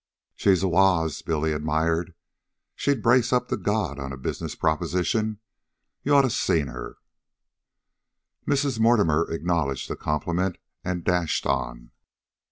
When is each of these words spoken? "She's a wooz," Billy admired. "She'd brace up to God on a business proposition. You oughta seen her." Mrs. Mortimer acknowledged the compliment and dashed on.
"She's 0.35 0.63
a 0.63 0.67
wooz," 0.67 1.21
Billy 1.21 1.53
admired. 1.53 2.15
"She'd 2.75 3.03
brace 3.03 3.31
up 3.31 3.49
to 3.49 3.55
God 3.57 3.99
on 3.99 4.11
a 4.11 4.17
business 4.17 4.55
proposition. 4.55 5.37
You 6.01 6.15
oughta 6.15 6.31
seen 6.31 6.69
her." 6.69 6.97
Mrs. 8.47 8.79
Mortimer 8.79 9.29
acknowledged 9.31 9.91
the 9.91 9.95
compliment 9.95 10.57
and 10.83 11.03
dashed 11.03 11.45
on. 11.45 11.91